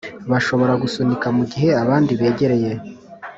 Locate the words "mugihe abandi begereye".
1.37-2.71